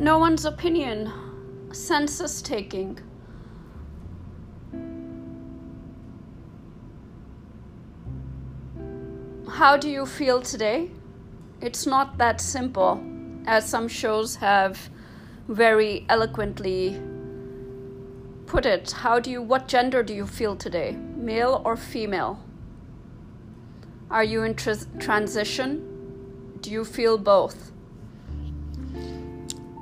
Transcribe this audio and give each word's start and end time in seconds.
No 0.00 0.16
one's 0.18 0.44
opinion. 0.44 1.12
Census 1.72 2.40
taking. 2.40 3.00
How 9.48 9.76
do 9.76 9.90
you 9.90 10.06
feel 10.06 10.40
today? 10.40 10.92
It's 11.60 11.84
not 11.84 12.16
that 12.18 12.40
simple, 12.40 13.02
as 13.46 13.68
some 13.68 13.88
shows 13.88 14.36
have 14.36 14.88
very 15.48 16.06
eloquently 16.08 17.02
put 18.46 18.66
it. 18.66 18.92
How 18.92 19.18
do 19.18 19.32
you, 19.32 19.42
what 19.42 19.66
gender 19.66 20.04
do 20.04 20.14
you 20.14 20.28
feel 20.28 20.54
today? 20.54 20.92
Male 21.16 21.60
or 21.64 21.76
female? 21.76 22.38
Are 24.12 24.22
you 24.22 24.44
in 24.44 24.54
tr- 24.54 24.86
transition? 25.00 26.56
Do 26.60 26.70
you 26.70 26.84
feel 26.84 27.18
both? 27.18 27.72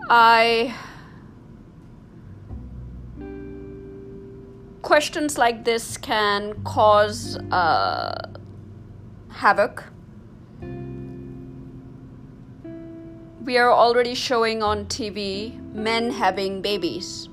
I. 0.08 0.74
Questions 4.82 5.36
like 5.36 5.64
this 5.64 5.96
can 5.96 6.62
cause 6.62 7.36
uh, 7.50 8.38
havoc. 9.30 9.82
We 13.44 13.58
are 13.58 13.72
already 13.72 14.14
showing 14.14 14.62
on 14.62 14.86
TV 14.86 15.60
men 15.74 16.10
having 16.10 16.62
babies. 16.62 17.28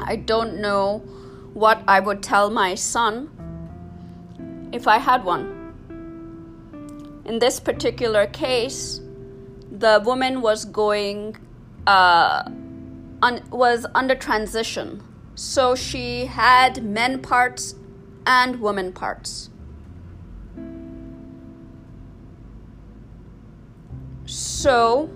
I 0.00 0.16
don't 0.16 0.60
know 0.60 0.98
what 1.54 1.82
I 1.88 2.00
would 2.00 2.22
tell 2.22 2.50
my 2.50 2.74
son 2.74 3.30
if 4.72 4.86
I 4.86 4.98
had 4.98 5.24
one. 5.24 5.56
In 7.24 7.38
this 7.38 7.58
particular 7.60 8.26
case, 8.26 9.00
the 9.70 10.02
woman 10.04 10.42
was 10.42 10.64
going, 10.64 11.36
uh, 11.86 12.42
un- 13.22 13.42
was 13.50 13.86
under 13.94 14.14
transition. 14.14 15.02
So 15.34 15.74
she 15.74 16.26
had 16.26 16.84
men 16.84 17.22
parts 17.22 17.74
and 18.26 18.60
woman 18.60 18.92
parts. 18.92 19.50
So 24.26 25.10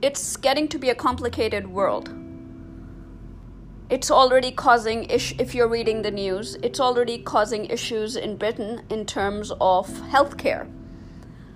it's 0.00 0.36
getting 0.36 0.68
to 0.68 0.78
be 0.78 0.90
a 0.90 0.94
complicated 0.94 1.66
world. 1.66 2.10
It's 3.90 4.10
already 4.10 4.50
causing, 4.50 5.04
if 5.04 5.54
you're 5.54 5.68
reading 5.68 6.02
the 6.02 6.10
news, 6.10 6.56
it's 6.62 6.80
already 6.80 7.18
causing 7.18 7.66
issues 7.66 8.16
in 8.16 8.36
Britain 8.36 8.82
in 8.88 9.04
terms 9.04 9.50
of 9.60 9.88
healthcare. 10.10 10.66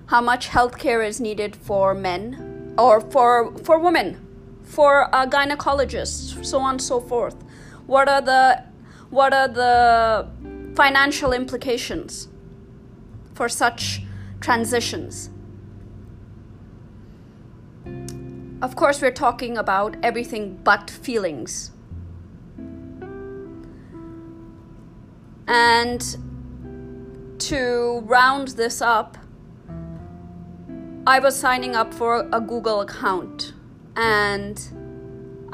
How 0.08 0.22
much 0.22 0.48
healthcare 0.48 1.06
is 1.06 1.20
needed 1.20 1.54
for 1.54 1.94
men 1.94 2.74
or 2.78 3.02
for, 3.02 3.54
for 3.58 3.78
women, 3.78 4.26
for 4.62 5.14
uh, 5.14 5.26
gynecologists, 5.26 6.42
so 6.46 6.60
on 6.60 6.70
and 6.76 6.82
so 6.82 6.98
forth. 6.98 7.36
What 7.86 8.08
are 8.08 8.22
the, 8.22 8.64
what 9.10 9.34
are 9.34 9.48
the 9.48 10.26
financial 10.74 11.34
implications 11.34 12.28
for 13.34 13.50
such 13.50 14.00
transitions? 14.40 15.28
Of 18.62 18.76
course, 18.76 19.02
we're 19.02 19.10
talking 19.10 19.58
about 19.58 19.94
everything 20.02 20.58
but 20.64 20.88
feelings. 20.88 21.70
And 25.46 26.00
to 27.40 28.02
round 28.06 28.48
this 28.48 28.80
up, 28.80 29.18
I 31.08 31.20
was 31.20 31.40
signing 31.40 31.74
up 31.74 31.94
for 31.94 32.28
a 32.30 32.38
Google 32.38 32.82
account 32.82 33.54
and 33.96 34.60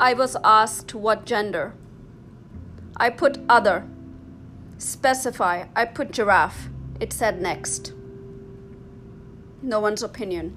I 0.01 0.13
was 0.13 0.37
asked 0.43 0.97
what 0.97 1.27
gender. 1.27 1.75
I 2.97 3.11
put 3.11 3.39
other. 3.49 3.87
Specify. 4.79 5.67
I 5.77 5.85
put 5.85 6.11
giraffe. 6.11 6.71
It 6.99 7.13
said 7.13 7.41
next. 7.41 7.93
No 9.63 9.79
one's 9.79 10.03
opinion. 10.03 10.57